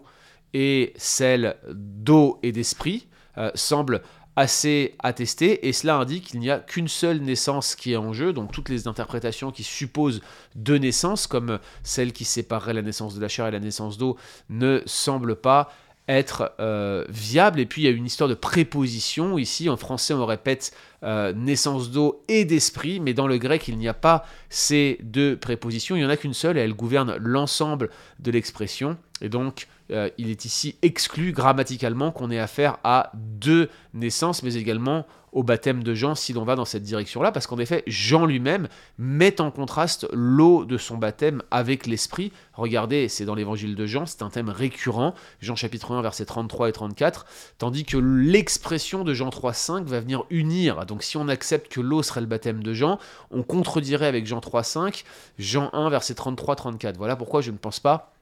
et 0.55 0.93
celle 0.97 1.57
d'eau 1.69 2.39
et 2.43 2.53
d'esprit, 2.53 3.09
euh, 3.39 3.51
semble 3.55 4.03
assez 4.37 4.95
attesté, 4.99 5.67
et 5.67 5.73
cela 5.73 5.97
indique 5.97 6.27
qu'il 6.27 6.41
n'y 6.41 6.51
a 6.51 6.59
qu'une 6.59 6.89
seule 6.89 7.21
naissance 7.21 7.75
qui 7.75 7.95
est 7.95 7.97
en 7.97 8.13
jeu, 8.13 8.35
donc 8.35 8.53
toutes 8.53 8.69
les 8.69 8.87
interprétations 8.87 9.51
qui 9.51 9.63
supposent 9.63 10.21
deux 10.55 10.77
naissances, 10.77 11.27
comme 11.27 11.59
celle 11.83 12.13
qui 12.13 12.27
séparerait 12.27 12.75
la 12.75 12.83
naissance 12.83 13.15
de 13.15 13.21
la 13.21 13.29
chair 13.29 13.47
et 13.47 13.51
la 13.51 13.61
naissance 13.61 13.97
d'eau, 13.97 14.17
ne 14.51 14.83
semblent 14.85 15.37
pas 15.37 15.71
être 16.09 16.53
euh, 16.61 17.05
viable. 17.09 17.61
Et 17.61 17.67
puis 17.67 17.83
il 17.83 17.85
y 17.87 17.89
a 17.89 17.91
une 17.91 18.07
histoire 18.07 18.29
de 18.29 18.35
préposition. 18.35 19.39
Ici, 19.39 19.69
en 19.69 19.77
français, 19.77 20.15
on 20.15 20.27
répète 20.27 20.73
euh, 21.03 21.33
naissance 21.33 21.91
d'eau 21.91 22.23
et 22.29 22.45
d'esprit, 22.45 23.01
mais 23.01 23.15
dans 23.15 23.27
le 23.27 23.39
grec, 23.39 23.69
il 23.69 23.79
n'y 23.79 23.89
a 23.89 23.95
pas 23.95 24.25
ces 24.49 24.99
deux 25.03 25.37
prépositions. 25.37 25.97
Il 25.97 26.01
n'y 26.01 26.07
en 26.07 26.11
a 26.11 26.17
qu'une 26.17 26.35
seule 26.35 26.57
et 26.59 26.61
elle 26.61 26.75
gouverne 26.75 27.17
l'ensemble 27.19 27.91
de 28.19 28.31
l'expression. 28.31 28.97
Et 29.21 29.29
donc, 29.29 29.69
euh, 29.91 30.11
il 30.19 30.31
est 30.31 30.45
ici 30.45 30.77
exclu 30.83 31.33
grammaticalement 31.33 32.11
qu'on 32.11 32.31
ait 32.31 32.39
affaire 32.39 32.79
à 32.85 33.13
deux 33.15 33.69
naissances, 33.95 34.43
mais 34.43 34.55
également 34.55 35.07
au 35.37 35.43
baptême 35.43 35.83
de 35.83 35.95
Jean 35.95 36.15
si 36.15 36.33
l'on 36.33 36.45
va 36.45 36.57
dans 36.57 36.65
cette 36.65 36.83
direction-là, 36.83 37.31
parce 37.31 37.47
qu'en 37.47 37.59
effet, 37.59 37.83
Jean 37.87 38.25
lui-même 38.25 38.69
met 38.97 39.39
en 39.43 39.51
contraste 39.51 40.07
l'eau 40.11 40.65
de 40.65 40.79
son 40.79 40.97
baptême 40.97 41.43
avec 41.51 41.87
l'esprit. 41.87 42.33
Regardez, 42.55 43.09
c'est 43.09 43.27
dans 43.27 43.35
l'évangile 43.35 43.75
de 43.75 43.85
Jean, 43.85 44.07
c'est 44.07 44.23
un 44.23 44.31
thème 44.31 44.49
récurrent, 44.49 45.15
Jean 45.43 45.55
chapitre 45.55 45.93
1, 45.93 46.01
versets 46.01 46.25
33 46.25 46.71
et 46.71 46.73
34, 46.73 47.27
tandis 47.59 47.85
que 47.85 47.99
l'expression 47.99 49.05
de 49.05 49.13
Jean 49.13 49.29
3, 49.29 49.53
5 49.53 49.87
va 49.87 50.01
venir 50.01 50.25
unir. 50.31 50.86
Donc 50.87 51.03
si 51.03 51.17
on 51.17 51.29
accepte 51.29 51.71
que 51.71 51.81
l'eau 51.81 52.03
serait 52.03 52.21
le 52.21 52.27
baptême 52.27 52.63
de 52.63 52.73
Jean, 52.73 52.99
on 53.31 53.43
contredirait 53.43 54.07
avec 54.07 54.27
Jean 54.27 54.41
3, 54.41 54.63
5, 54.63 55.05
Jean 55.39 55.71
1, 55.73 55.91
verset 55.91 56.15
33, 56.15 56.57
34. 56.57 56.97
Voilà 56.97 57.17
pourquoi 57.17 57.41
je 57.41 57.51
ne 57.51 57.59
pense 57.59 57.81
pas 57.81 58.13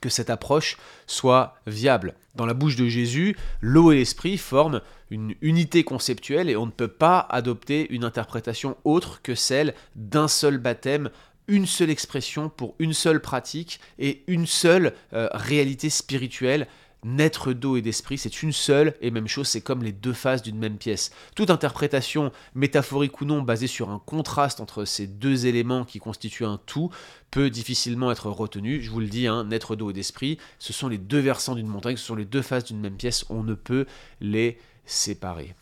que 0.00 0.08
cette 0.08 0.30
approche 0.30 0.76
soit 1.06 1.56
viable. 1.66 2.14
Dans 2.34 2.46
la 2.46 2.54
bouche 2.54 2.76
de 2.76 2.86
Jésus, 2.86 3.36
l'eau 3.60 3.90
et 3.90 3.96
l'esprit 3.96 4.38
forment 4.38 4.80
une 5.10 5.34
unité 5.40 5.82
conceptuelle 5.84 6.50
et 6.50 6.56
on 6.56 6.66
ne 6.66 6.70
peut 6.70 6.88
pas 6.88 7.26
adopter 7.30 7.92
une 7.92 8.04
interprétation 8.04 8.76
autre 8.84 9.20
que 9.22 9.34
celle 9.34 9.74
d'un 9.96 10.28
seul 10.28 10.58
baptême 10.58 11.10
une 11.48 11.66
seule 11.66 11.90
expression 11.90 12.50
pour 12.50 12.74
une 12.78 12.92
seule 12.92 13.20
pratique 13.20 13.80
et 13.98 14.22
une 14.26 14.46
seule 14.46 14.92
euh, 15.14 15.28
réalité 15.32 15.88
spirituelle 15.88 16.68
naître 17.04 17.52
d'eau 17.52 17.76
et 17.76 17.82
d'esprit, 17.82 18.18
c'est 18.18 18.42
une 18.42 18.52
seule 18.52 18.94
et 19.00 19.10
même 19.10 19.28
chose, 19.28 19.48
c'est 19.48 19.60
comme 19.60 19.82
les 19.82 19.92
deux 19.92 20.12
faces 20.12 20.42
d'une 20.42 20.58
même 20.58 20.78
pièce. 20.78 21.10
Toute 21.34 21.50
interprétation, 21.50 22.32
métaphorique 22.54 23.20
ou 23.20 23.24
non, 23.24 23.42
basée 23.42 23.66
sur 23.66 23.90
un 23.90 23.98
contraste 23.98 24.60
entre 24.60 24.84
ces 24.84 25.06
deux 25.06 25.46
éléments 25.46 25.84
qui 25.84 25.98
constituent 25.98 26.44
un 26.44 26.60
tout, 26.66 26.90
peut 27.30 27.50
difficilement 27.50 28.10
être 28.10 28.30
retenue. 28.30 28.82
Je 28.82 28.90
vous 28.90 29.00
le 29.00 29.06
dis, 29.06 29.26
hein, 29.26 29.44
naître 29.44 29.76
d'eau 29.76 29.90
et 29.90 29.94
d'esprit, 29.94 30.38
ce 30.58 30.72
sont 30.72 30.88
les 30.88 30.98
deux 30.98 31.20
versants 31.20 31.54
d'une 31.54 31.68
montagne, 31.68 31.96
ce 31.96 32.06
sont 32.06 32.16
les 32.16 32.24
deux 32.24 32.42
faces 32.42 32.64
d'une 32.64 32.80
même 32.80 32.96
pièce, 32.96 33.24
on 33.28 33.42
ne 33.42 33.54
peut 33.54 33.86
les 34.20 34.58
séparer. 34.84 35.54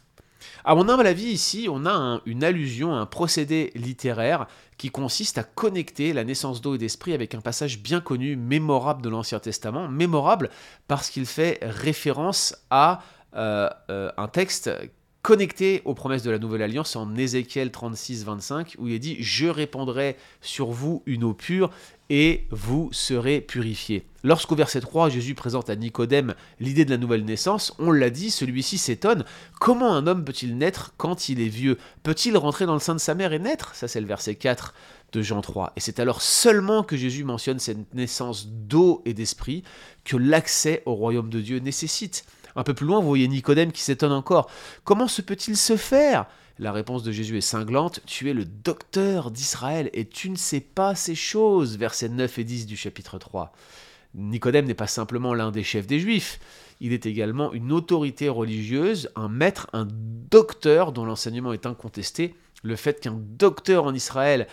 À 0.65 0.75
mon 0.75 0.89
humble 0.89 1.07
avis, 1.07 1.27
ici, 1.27 1.69
on 1.71 1.87
a 1.87 2.21
une 2.27 2.45
allusion 2.45 2.95
à 2.95 2.99
un 2.99 3.07
procédé 3.07 3.73
littéraire 3.75 4.47
qui 4.79 4.91
consiste 4.91 5.39
à 5.39 5.43
connecter 5.43 6.13
la 6.13 6.25
naissance 6.25 6.61
d'eau 6.61 6.75
et 6.75 6.79
d'esprit 6.79 7.13
avec 7.13 7.35
un 7.35 7.41
passage 7.41 7.81
bien 7.81 8.01
connu, 8.01 8.37
mémorable 8.37 9.03
de 9.03 9.09
l'Ancien 9.09 9.39
Testament, 9.39 9.89
mémorable 9.89 10.51
parce 10.89 11.11
qu'il 11.11 11.27
fait 11.27 11.59
référence 11.63 12.57
à 12.71 13.03
euh, 13.35 13.69
euh, 13.91 14.11
un 14.17 14.29
texte 14.29 14.71
connecté 15.27 15.83
aux 15.85 15.95
promesses 15.95 16.23
de 16.23 16.31
la 16.31 16.39
Nouvelle 16.39 16.63
Alliance 16.63 16.95
en 16.95 17.17
Ézéchiel 17.17 17.73
36, 17.73 18.25
25, 18.25 18.77
où 18.79 18.87
il 18.87 18.95
est 18.95 19.01
dit 19.01 19.17
Je 19.19 19.49
répandrai 19.49 20.17
sur 20.41 20.71
vous 20.71 21.03
une 21.05 21.25
eau 21.25 21.35
pure 21.35 21.71
et 22.11 22.47
vous 22.51 22.89
serez 22.93 23.41
purifiés. 23.41 24.07
Lorsqu'au 24.23 24.57
verset 24.57 24.81
3, 24.81 25.09
Jésus 25.09 25.35
présente 25.35 25.71
à 25.71 25.77
Nicodème 25.77 26.35
l'idée 26.59 26.85
de 26.85 26.91
la 26.91 26.97
nouvelle 26.97 27.25
naissance, 27.25 27.75
on 27.79 27.93
l'a 27.93 28.11
dit, 28.11 28.31
celui-ci 28.31 28.79
s'étonne 28.79 29.25
Comment 29.61 29.95
un 29.95 30.07
homme 30.07 30.25
peut-il 30.25 30.59
naître 30.59 30.95
quand 30.97 31.29
il 31.29 31.41
est 31.41 31.49
vieux? 31.49 31.79
Peut-il 32.03 32.37
rentrer 32.37 32.67
dans 32.67 32.75
le 32.75 32.81
sein 32.81 32.95
de 32.95 33.01
sa 33.01 33.15
mère 33.15 33.33
et 33.33 33.39
naître? 33.39 33.75
Ça, 33.75 33.89
c'est 33.89 34.01
le 34.01 34.07
verset 34.07 34.35
4 34.35 34.75
de 35.13 35.23
Jean 35.23 35.43
3. 35.43 35.73
Et 35.77 35.81
c'est 35.81 36.01
alors 36.01 36.23
seulement 36.23 36.83
que 36.83 36.97
Jésus 36.97 37.25
mentionne 37.25 37.59
cette 37.59 37.95
naissance 37.95 38.49
d'eau 38.49 39.03
et 39.05 39.15
d'esprit 39.15 39.63
que 40.05 40.17
l'accès 40.17 40.83
au 40.87 40.95
royaume 40.95 41.31
de 41.31 41.41
Dieu 41.41 41.59
nécessite. 41.59 42.25
Un 42.57 42.65
peu 42.65 42.75
plus 42.75 42.87
loin, 42.87 43.01
vous 43.01 43.09
voyez 43.09 43.29
Nicodème 43.29 43.71
qui 43.71 43.83
s'étonne 43.83 44.13
encore. 44.13 44.51
Comment 44.85 45.09
se 45.09 45.23
peut-il 45.23 45.57
se 45.57 45.77
faire? 45.77 46.27
La 46.59 46.73
réponse 46.73 47.03
de 47.03 47.13
Jésus 47.13 47.37
est 47.37 47.43
cinglante. 47.43 48.01
Tu 48.07 48.31
es 48.31 48.33
le 48.33 48.47
docteur 48.47 49.31
d'Israël 49.31 49.91
et 49.93 50.07
tu 50.07 50.31
ne 50.31 50.37
sais 50.37 50.61
pas 50.61 50.95
ces 50.95 51.15
choses. 51.15 51.77
Versets 51.77 52.09
9 52.09 52.39
et 52.39 52.45
10 52.45 52.67
du 52.67 52.77
chapitre 52.77 53.19
3. 53.19 53.53
Nicodème 54.15 54.65
n'est 54.65 54.75
pas 54.75 54.87
simplement 54.87 55.35
l'un 55.35 55.51
des 55.51 55.63
chefs 55.63 55.87
des 55.87 56.01
Juifs. 56.01 56.41
Il 56.81 56.95
est 56.95 57.05
également 57.05 57.53
une 57.53 57.73
autorité 57.73 58.31
religieuse, 58.31 59.11
un 59.17 59.29
maître, 59.29 59.69
un 59.75 59.87
docteur 60.31 60.93
dont 60.93 61.05
l'enseignement 61.05 61.53
est 61.53 61.67
incontesté. 61.67 62.35
Le 62.63 62.77
fait 62.77 63.01
qu'un 63.01 63.19
docteur 63.21 63.85
en 63.85 63.93
Israël 63.93 64.47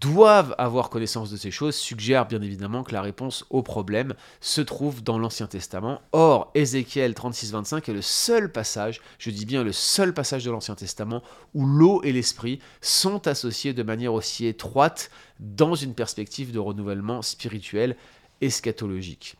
doivent 0.00 0.54
avoir 0.58 0.90
connaissance 0.90 1.30
de 1.30 1.36
ces 1.36 1.50
choses 1.50 1.74
suggère 1.74 2.26
bien 2.26 2.42
évidemment 2.42 2.82
que 2.82 2.92
la 2.92 3.00
réponse 3.00 3.46
au 3.50 3.62
problème 3.62 4.14
se 4.40 4.60
trouve 4.60 5.02
dans 5.02 5.18
l'Ancien 5.18 5.46
Testament. 5.46 6.00
Or, 6.12 6.50
Ézéchiel 6.54 7.12
36-25 7.12 7.90
est 7.90 7.94
le 7.94 8.02
seul 8.02 8.52
passage, 8.52 9.00
je 9.18 9.30
dis 9.30 9.46
bien 9.46 9.64
le 9.64 9.72
seul 9.72 10.12
passage 10.12 10.44
de 10.44 10.50
l'Ancien 10.50 10.74
Testament, 10.74 11.22
où 11.54 11.64
l'eau 11.64 12.02
et 12.02 12.12
l'esprit 12.12 12.60
sont 12.80 13.26
associés 13.26 13.72
de 13.72 13.82
manière 13.82 14.12
aussi 14.12 14.46
étroite 14.46 15.10
dans 15.40 15.74
une 15.74 15.94
perspective 15.94 16.52
de 16.52 16.58
renouvellement 16.58 17.22
spirituel 17.22 17.96
eschatologique. 18.40 19.36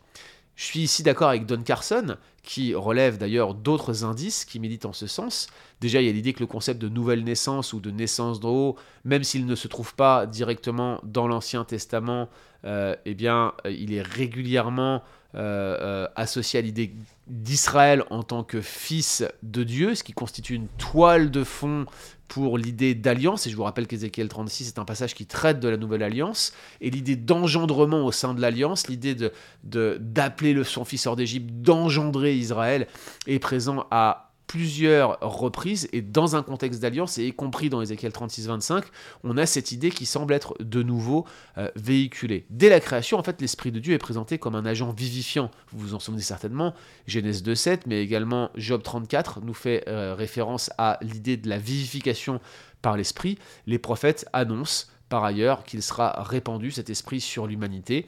Je 0.57 0.65
suis 0.65 0.79
ici 0.79 1.03
d'accord 1.03 1.29
avec 1.29 1.45
Don 1.45 1.61
Carson, 1.61 2.17
qui 2.41 2.73
relève 2.73 3.19
d'ailleurs 3.19 3.53
d'autres 3.53 4.03
indices 4.03 4.43
qui 4.43 4.59
militent 4.59 4.85
en 4.85 4.91
ce 4.93 5.05
sens. 5.05 5.45
Déjà, 5.81 6.01
il 6.01 6.07
y 6.07 6.09
a 6.09 6.11
l'idée 6.11 6.33
que 6.33 6.39
le 6.39 6.47
concept 6.47 6.81
de 6.81 6.89
nouvelle 6.89 7.23
naissance 7.23 7.73
ou 7.73 7.79
de 7.79 7.91
naissance 7.91 8.39
d'en 8.39 8.49
haut, 8.49 8.75
même 9.05 9.23
s'il 9.23 9.45
ne 9.45 9.53
se 9.53 9.67
trouve 9.67 9.93
pas 9.93 10.25
directement 10.25 10.99
dans 11.03 11.27
l'Ancien 11.27 11.63
Testament, 11.63 12.27
euh, 12.65 12.95
eh 13.05 13.13
bien, 13.13 13.53
euh, 13.67 13.71
il 13.71 13.93
est 13.93 14.01
régulièrement 14.01 15.03
euh, 15.37 16.07
associé 16.15 16.57
à 16.59 16.61
l'idée 16.61 16.93
d'Israël 17.27 18.03
en 18.09 18.23
tant 18.23 18.43
que 18.43 18.59
fils 18.61 19.23
de 19.43 19.63
Dieu, 19.63 19.93
ce 19.93 20.03
qui 20.03 20.13
constitue 20.13 20.55
une 20.55 20.67
toile 20.79 21.29
de 21.29 21.43
fond 21.43 21.85
pour 22.27 22.57
l'idée 22.57 22.95
d'alliance, 22.95 23.45
et 23.45 23.49
je 23.49 23.55
vous 23.55 23.63
rappelle 23.63 23.87
qu'Ézéchiel 23.87 24.27
36 24.29 24.69
est 24.69 24.79
un 24.79 24.85
passage 24.85 25.13
qui 25.13 25.25
traite 25.25 25.59
de 25.59 25.69
la 25.69 25.77
nouvelle 25.77 26.03
alliance, 26.03 26.53
et 26.81 26.89
l'idée 26.89 27.15
d'engendrement 27.15 28.05
au 28.05 28.11
sein 28.11 28.33
de 28.33 28.41
l'alliance, 28.41 28.87
l'idée 28.87 29.15
de, 29.15 29.31
d'appeler 29.63 30.53
le, 30.53 30.63
son 30.63 30.85
fils 30.85 31.05
hors 31.05 31.15
d'Égypte, 31.15 31.49
d'engendrer 31.61 32.35
Israël, 32.35 32.87
est 33.27 33.39
présent 33.39 33.85
à 33.91 34.26
plusieurs 34.47 35.19
reprises 35.19 35.89
et 35.91 36.01
dans 36.01 36.35
un 36.35 36.41
contexte 36.41 36.81
d'alliance, 36.81 37.17
et 37.17 37.27
y 37.27 37.33
compris 37.33 37.69
dans 37.69 37.81
Ézéchiel 37.81 38.11
36-25, 38.11 38.83
on 39.23 39.37
a 39.37 39.45
cette 39.45 39.71
idée 39.71 39.91
qui 39.91 40.05
semble 40.05 40.33
être 40.33 40.55
de 40.61 40.81
nouveau 40.81 41.25
euh, 41.57 41.69
véhiculée. 41.75 42.45
Dès 42.49 42.69
la 42.69 42.79
création, 42.79 43.17
en 43.17 43.23
fait, 43.23 43.41
l'Esprit 43.41 43.71
de 43.71 43.79
Dieu 43.79 43.93
est 43.93 43.99
présenté 43.99 44.37
comme 44.37 44.55
un 44.55 44.65
agent 44.65 44.91
vivifiant. 44.91 45.51
Vous 45.71 45.79
vous 45.79 45.93
en 45.93 45.99
souvenez 45.99 46.21
certainement, 46.21 46.73
Genèse 47.07 47.43
2.7, 47.43 47.81
mais 47.85 48.01
également 48.01 48.49
Job 48.55 48.81
34 48.83 49.41
nous 49.41 49.53
fait 49.53 49.83
euh, 49.87 50.15
référence 50.15 50.71
à 50.77 50.97
l'idée 51.01 51.37
de 51.37 51.49
la 51.49 51.57
vivification 51.57 52.39
par 52.81 52.95
l'Esprit. 52.95 53.37
Les 53.65 53.79
prophètes 53.79 54.25
annoncent 54.33 54.87
par 55.09 55.23
ailleurs 55.23 55.63
qu'il 55.63 55.81
sera 55.81 56.23
répandu, 56.23 56.71
cet 56.71 56.89
esprit, 56.89 57.21
sur 57.21 57.47
l'humanité 57.47 58.05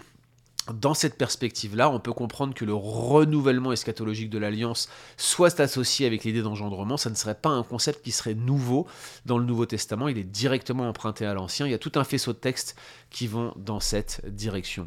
dans 0.73 0.93
cette 0.93 1.17
perspective-là, 1.17 1.89
on 1.89 1.99
peut 1.99 2.13
comprendre 2.13 2.53
que 2.53 2.65
le 2.65 2.73
renouvellement 2.73 3.71
eschatologique 3.71 4.29
de 4.29 4.37
l'alliance 4.37 4.89
soit 5.17 5.59
associé 5.59 6.05
avec 6.05 6.23
l'idée 6.23 6.41
d'engendrement. 6.41 6.97
Ça 6.97 7.09
ne 7.09 7.15
serait 7.15 7.35
pas 7.35 7.49
un 7.49 7.63
concept 7.63 8.03
qui 8.03 8.11
serait 8.11 8.35
nouveau 8.35 8.87
dans 9.25 9.37
le 9.37 9.45
Nouveau 9.45 9.65
Testament. 9.65 10.07
Il 10.07 10.17
est 10.17 10.23
directement 10.23 10.87
emprunté 10.87 11.25
à 11.25 11.33
l'Ancien. 11.33 11.65
Il 11.65 11.71
y 11.71 11.75
a 11.75 11.79
tout 11.79 11.91
un 11.95 12.03
faisceau 12.03 12.33
de 12.33 12.37
textes 12.37 12.75
qui 13.09 13.27
vont 13.27 13.53
dans 13.55 13.79
cette 13.79 14.21
direction. 14.27 14.85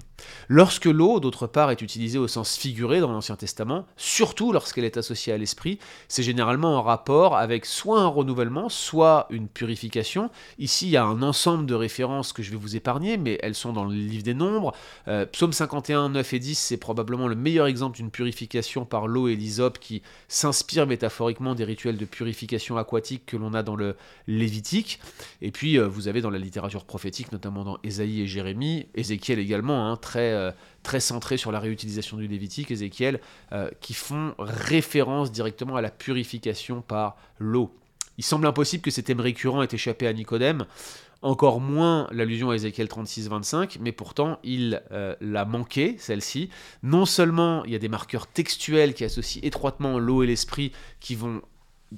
Lorsque 0.49 0.85
l'eau, 0.85 1.19
d'autre 1.19 1.47
part, 1.47 1.71
est 1.71 1.83
utilisée 1.83 2.19
au 2.19 2.29
sens 2.29 2.57
figuré 2.57 3.01
dans 3.01 3.11
l'Ancien 3.11 3.37
Testament, 3.37 3.87
surtout 3.97 4.53
lorsqu'elle 4.53 4.85
est 4.85 4.97
associée 4.97 5.33
à 5.33 5.39
l'esprit, 5.39 5.79
c'est 6.09 6.23
généralement 6.23 6.77
en 6.77 6.83
rapport 6.83 7.37
avec 7.37 7.67
soit 7.67 8.01
un 8.01 8.07
renouvellement, 8.07 8.69
soit 8.69 9.27
une 9.31 9.49
purification. 9.49 10.31
Ici, 10.59 10.87
il 10.87 10.91
y 10.91 10.97
a 10.97 11.05
un 11.05 11.23
ensemble 11.23 11.67
de 11.67 11.75
références 11.75 12.33
que 12.33 12.43
je 12.43 12.51
vais 12.51 12.57
vous 12.57 12.77
épargner, 12.77 13.17
mais 13.17 13.39
elles 13.43 13.55
sont 13.55 13.73
dans 13.73 13.85
le 13.85 13.95
livre 13.95 14.23
des 14.23 14.35
Nombres. 14.35 14.73
Euh, 15.09 15.27
psaume 15.27 15.53
51, 15.73 16.11
9 16.11 16.35
et 16.35 16.39
10, 16.39 16.59
c'est 16.59 16.77
probablement 16.77 17.29
le 17.29 17.35
meilleur 17.35 17.67
exemple 17.67 17.97
d'une 17.97 18.11
purification 18.11 18.85
par 18.85 19.07
l'eau 19.07 19.29
et 19.29 19.37
l'hysope 19.37 19.79
qui 19.79 20.03
s'inspire 20.29 20.87
métaphoriquement 20.87 21.55
des 21.55 21.65
rituels 21.65 21.97
de 21.97 22.05
purification 22.05 22.77
aquatique 22.77 23.25
que 23.25 23.39
l'on 23.39 23.55
a 23.55 23.63
dans 23.63 23.75
le 23.75 23.97
Lévitique. 24.27 25.01
Et 25.41 25.51
puis, 25.51 25.79
euh, 25.79 25.89
vous 25.89 26.09
avez 26.09 26.21
dans 26.21 26.29
la 26.29 26.39
littérature 26.39 26.85
prophétique, 26.85 27.33
notamment 27.33 27.65
dans 27.65 27.79
Ésaïe, 27.85 28.21
et 28.21 28.27
Jérémie, 28.27 28.87
Ézéchiel 28.95 29.39
également, 29.39 29.91
hein, 29.91 29.97
très, 29.97 30.33
euh, 30.33 30.51
très 30.83 31.01
centré 31.01 31.39
sur 31.39 31.53
la 31.53 31.59
réutilisation 31.59 32.19
du 32.19 32.29
Lévitique, 32.29 32.71
Ézéchiel, 32.71 33.19
euh, 33.53 33.71
qui 33.81 33.95
font 33.95 34.35
référence 34.39 35.33
directement 35.33 35.77
à 35.77 35.81
la 35.81 35.91
purification 35.91 36.83
par 36.83 37.17
l'eau. 37.39 37.75
Il 38.19 38.25
semble 38.25 38.47
impossible 38.47 38.83
que 38.83 38.91
cet 38.91 39.07
thème 39.07 39.21
récurrent 39.21 39.63
ait 39.63 39.69
échappé 39.73 40.07
à 40.07 40.13
Nicodème, 40.13 40.67
encore 41.23 41.61
moins 41.61 42.09
l'allusion 42.11 42.51
à 42.51 42.57
Ézéchiel 42.57 42.89
36-25, 42.89 43.79
mais 43.81 43.93
pourtant 43.93 44.39
il 44.43 44.83
euh, 44.93 45.15
l'a 45.21 45.45
manqué, 45.45 45.97
celle-ci. 45.99 46.51
Non 46.83 47.07
seulement 47.07 47.65
il 47.65 47.73
y 47.73 47.77
a 47.77 47.79
des 47.79 47.89
marqueurs 47.89 48.27
textuels 48.27 48.95
qui 48.95 49.05
associent 49.05 49.41
étroitement 49.45 49.99
l'eau 49.99 50.23
et 50.23 50.27
l'esprit 50.27 50.73
qui 51.01 51.15
vont 51.15 51.43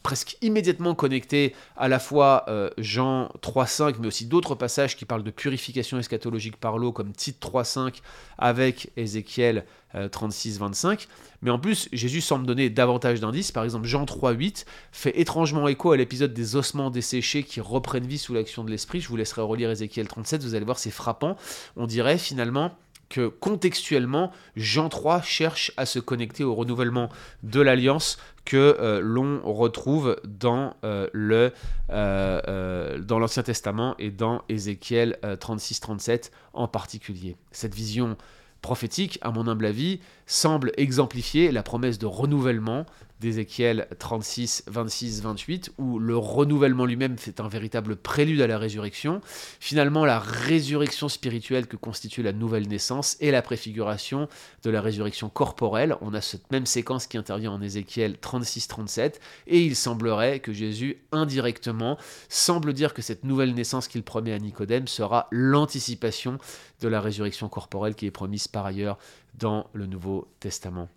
presque 0.03 0.37
immédiatement 0.43 0.95
connecté 0.95 1.55
à 1.77 1.89
la 1.89 1.99
fois 1.99 2.45
euh, 2.49 2.71
Jean 2.79 3.31
3.5, 3.43 3.97
mais 4.01 4.07
aussi 4.07 4.27
d'autres 4.27 4.55
passages 4.55 4.97
qui 4.97 5.05
parlent 5.05 5.23
de 5.23 5.31
purification 5.31 5.99
eschatologique 5.99 6.57
par 6.57 6.79
l'eau, 6.79 6.93
comme 6.93 7.13
Tite 7.13 7.41
3.5 7.41 8.01
avec 8.39 8.91
Ézéchiel 8.97 9.65
36.25. 9.95 10.87
Euh, 10.87 10.97
mais 11.43 11.51
en 11.51 11.59
plus, 11.59 11.89
Jésus 11.93 12.21
semble 12.21 12.47
donner 12.47 12.71
davantage 12.71 13.21
d'indices. 13.21 13.53
Par 13.53 13.65
exemple, 13.65 13.87
Jean 13.87 14.05
3.8 14.05 14.65
fait 14.93 15.21
étrangement 15.21 15.69
écho 15.69 15.93
à 15.93 15.97
l'épisode 15.97 16.33
des 16.33 16.57
ossements 16.57 16.91
desséchés 16.91 17.43
qui 17.43 17.61
reprennent 17.61 18.07
vie 18.07 18.19
sous 18.19 18.35
l'action 18.35 18.65
de 18.65 18.71
l'Esprit. 18.71 19.01
Je 19.01 19.09
vous 19.09 19.17
laisserai 19.17 19.43
relire 19.43 19.71
Ézéchiel 19.71 20.09
37, 20.09 20.43
vous 20.43 20.55
allez 20.55 20.65
voir, 20.65 20.79
c'est 20.79 20.91
frappant. 20.91 21.37
On 21.77 21.87
dirait 21.87 22.19
finalement 22.19 22.73
contextuellement, 23.21 24.33
Jean 24.57 24.89
3 24.89 25.23
cherche 25.23 25.73
à 25.77 25.87
se 25.87 25.99
connecter 25.99 26.45
au 26.45 26.55
renouvellement 26.55 27.09
de 27.43 27.61
l'alliance 27.61 28.19
que 28.45 28.77
euh, 28.79 29.01
l'on 29.01 29.41
retrouve 29.43 30.17
dans 30.25 30.77
euh, 30.85 31.09
le 31.13 31.53
euh, 31.91 32.99
dans 32.99 33.19
l'Ancien 33.19 33.43
Testament 33.43 33.95
et 33.99 34.11
dans 34.11 34.43
Ézéchiel 34.49 35.19
36-37 35.23 36.31
en 36.53 36.69
particulier. 36.69 37.37
Cette 37.51 37.75
vision 37.75 38.17
prophétique, 38.61 39.19
à 39.21 39.31
mon 39.31 39.47
humble 39.47 39.67
avis, 39.67 40.01
semble 40.27 40.73
exemplifier 40.77 41.53
la 41.53 41.63
promesse 41.63 41.99
de 41.99 42.07
renouvellement 42.07 42.87
d'Ézéchiel 43.25 43.89
36, 43.99 44.65
26, 44.67 45.23
28, 45.23 45.73
où 45.79 45.99
le 45.99 46.17
renouvellement 46.17 46.85
lui-même 46.85 47.17
fait 47.17 47.41
un 47.41 47.49
véritable 47.49 47.97
prélude 47.97 48.43
à 48.43 48.47
la 48.47 48.59
résurrection. 48.59 49.23
Finalement, 49.61 50.05
la 50.05 50.19
résurrection 50.19 51.09
spirituelle 51.09 51.67
que 51.67 51.77
constitue 51.77 52.23
la 52.23 52.35
nouvelle 52.35 52.69
naissance 52.69 53.17
est 53.21 53.31
la 53.31 53.41
préfiguration 53.41 54.29
de 54.63 54.71
la 54.71 54.83
résurrection 54.83 55.31
corporelle. 55.31 55.97
On 56.03 56.13
a 56.13 56.21
cette 56.21 56.53
même 56.53 56.67
séquence 56.67 57.07
qui 57.07 57.17
intervient 57.17 57.53
en 57.53 57.63
Ézéchiel 57.63 58.19
36, 58.19 58.69
37, 58.69 59.21
et 59.47 59.65
il 59.65 59.75
semblerait 59.75 60.41
que 60.41 60.53
Jésus, 60.53 60.99
indirectement, 61.11 61.97
semble 62.29 62.75
dire 62.75 62.93
que 62.93 63.01
cette 63.01 63.25
nouvelle 63.25 63.55
naissance 63.55 63.89
qu'il 63.89 64.03
promet 64.03 64.35
à 64.35 64.39
Nicodème 64.39 64.87
sera 64.87 65.29
l'anticipation 65.31 66.37
de 66.83 66.89
la 66.89 67.01
résurrection 67.01 67.49
corporelle 67.49 67.95
qui 67.95 68.05
est 68.05 68.11
promise 68.11 68.49
par 68.49 68.67
ailleurs 68.67 68.99
dans 69.39 69.67
le 69.73 69.87
Nouveau 69.87 70.29
Testament. 70.41 70.91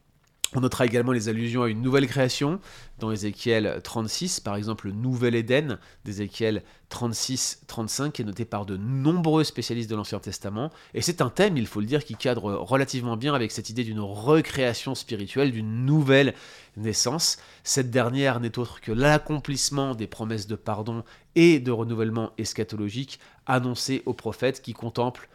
On 0.56 0.62
notera 0.62 0.86
également 0.86 1.12
les 1.12 1.28
allusions 1.28 1.64
à 1.64 1.68
une 1.68 1.82
nouvelle 1.82 2.08
création 2.08 2.62
dans 3.00 3.12
Ézéchiel 3.12 3.82
36, 3.84 4.40
par 4.40 4.56
exemple 4.56 4.88
le 4.88 4.94
Nouvel 4.94 5.36
Éden 5.36 5.78
d'Ézéchiel 6.06 6.64
36-35, 6.90 8.12
qui 8.12 8.22
est 8.22 8.26
noté 8.26 8.46
par 8.46 8.66
de 8.66 8.78
nombreux 8.78 9.44
spécialistes 9.44 9.90
de 9.90 9.96
l'Ancien 9.98 10.20
Testament. 10.20 10.72
Et 10.94 11.02
c'est 11.02 11.22
un 11.22 11.30
thème, 11.30 11.58
il 11.58 11.68
faut 11.68 11.82
le 11.82 11.86
dire, 11.86 12.06
qui 12.06 12.16
cadre 12.16 12.54
relativement 12.54 13.18
bien 13.18 13.34
avec 13.34 13.52
cette 13.52 13.70
idée 13.70 13.84
d'une 13.84 14.00
recréation 14.00 14.96
spirituelle, 14.96 15.52
d'une 15.52 15.86
nouvelle 15.86 16.34
naissance. 16.78 17.40
Cette 17.66 17.92
dernière 17.92 18.40
n'est 18.40 18.58
autre 18.58 18.80
que 18.80 18.94
l'accomplissement 18.94 19.96
des 19.96 20.08
promesses 20.08 20.48
de 20.48 20.56
pardon 20.56 21.04
et 21.36 21.60
de 21.60 21.72
renouvellement 21.72 22.32
eschatologique 22.38 23.20
annoncées 23.48 24.02
aux 24.06 24.14
prophètes 24.14 24.62
qui 24.62 24.72
contemplent 24.72 25.28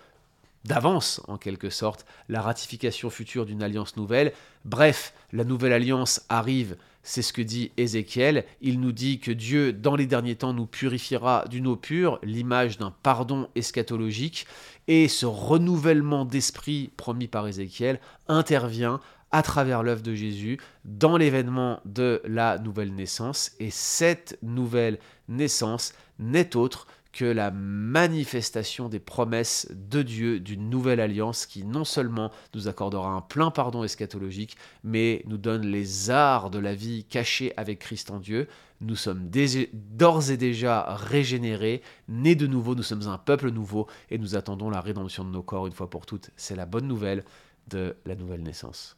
d'avance, 0.64 1.21
en 1.28 1.38
quelque 1.38 1.71
sorte, 1.71 2.07
la 2.28 2.42
ratification 2.42 3.11
future 3.11 3.47
d'une 3.47 3.62
alliance 3.62 3.97
nouvelle. 3.97 4.33
Bref, 4.64 5.14
la 5.33 5.45
nouvelle 5.45 5.73
alliance 5.73 6.25
arrive, 6.28 6.76
c'est 7.02 7.23
ce 7.23 7.33
que 7.33 7.42
dit 7.42 7.73
Ézéchiel. 7.76 8.45
Il 8.61 8.81
nous 8.81 8.92
dit 8.92 9.19
que 9.19 9.33
Dieu, 9.33 9.73
dans 9.73 9.97
les 9.97 10.07
derniers 10.07 10.37
temps, 10.37 10.52
nous 10.52 10.66
purifiera 10.66 11.45
d'une 11.50 11.66
eau 11.66 11.76
pure, 11.76 12.19
l'image 12.23 12.78
d'un 12.78 12.95
pardon 13.02 13.49
eschatologique, 13.57 14.47
et 14.88 15.09
ce 15.09 15.26
renouvellement 15.26 16.25
d'esprit 16.25 16.90
promis 16.97 17.28
par 17.28 17.47
Ézéchiel 17.49 18.00
intervient 18.28 19.00
à 19.33 19.42
travers 19.42 19.83
l'œuvre 19.83 20.02
de 20.02 20.14
Jésus 20.14 20.59
dans 20.85 21.16
l'événement 21.16 21.81
de 21.87 22.21
la 22.25 22.59
nouvelle 22.59 22.95
naissance. 22.95 23.52
Et 23.59 23.71
cette 23.71 24.38
nouvelle 24.42 24.99
naissance 25.28 25.95
n'est 26.19 26.54
autre 26.54 26.87
que 27.12 27.25
la 27.25 27.50
manifestation 27.50 28.88
des 28.88 28.99
promesses 28.99 29.69
de 29.71 30.02
Dieu 30.02 30.40
d'une 30.40 30.71
nouvelle 30.71 31.00
alliance 31.00 31.47
qui 31.47 31.64
non 31.64 31.85
seulement 31.85 32.31
nous 32.54 32.69
accordera 32.69 33.11
un 33.11 33.21
plein 33.21 33.50
pardon 33.50 33.85
eschatologique, 33.85 34.57
mais 34.83 35.23
nous 35.26 35.37
donne 35.37 35.66
les 35.66 36.11
arts 36.11 36.50
de 36.50 36.59
la 36.59 36.75
vie 36.75 37.04
cachés 37.04 37.52
avec 37.57 37.78
Christ 37.81 38.11
en 38.11 38.19
Dieu. 38.19 38.49
Nous 38.81 38.97
sommes 38.97 39.31
d'ores 39.73 40.31
et 40.31 40.37
déjà 40.37 40.95
régénérés, 40.95 41.83
nés 42.09 42.35
de 42.35 42.47
nouveau, 42.47 42.75
nous 42.75 42.83
sommes 42.83 43.07
un 43.07 43.19
peuple 43.19 43.50
nouveau 43.50 43.87
et 44.11 44.19
nous 44.19 44.35
attendons 44.35 44.71
la 44.71 44.81
rédemption 44.81 45.25
de 45.25 45.31
nos 45.31 45.42
corps 45.42 45.66
une 45.66 45.73
fois 45.73 45.90
pour 45.90 46.07
toutes. 46.07 46.31
C'est 46.37 46.57
la 46.57 46.66
bonne 46.66 46.88
nouvelle 46.88 47.25
de 47.69 47.95
la 48.07 48.16
nouvelle 48.16 48.42
naissance. 48.42 48.97